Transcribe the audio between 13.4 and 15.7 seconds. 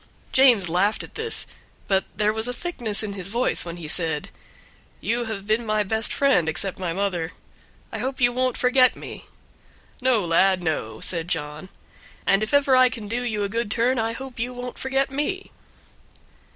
a good turn I hope you won't forget me."